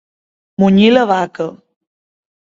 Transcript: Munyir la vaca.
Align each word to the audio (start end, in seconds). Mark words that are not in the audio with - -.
Munyir 0.63 0.89
la 0.95 1.03
vaca. 1.13 1.49